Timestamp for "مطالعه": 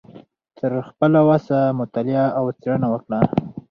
1.79-2.25